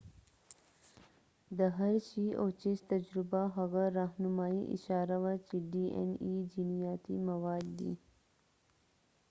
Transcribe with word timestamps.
د 1.57 1.59
هرشی 1.77 2.27
او 2.39 2.47
چېس 2.61 2.79
تجربه 2.91 3.41
هغه 3.57 3.83
راهنمايي 3.99 4.63
اشاره 4.75 5.15
وه 5.23 5.33
چې 5.47 5.55
ډي 5.71 5.85
این 5.97 6.11
اې 6.27 6.35
جینیاتي 6.51 7.15
مواد 7.29 7.65
دی 7.79 7.93